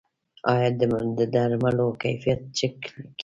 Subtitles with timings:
[0.53, 0.69] آیا
[1.19, 3.03] د درملو کیفیت چک کیږي؟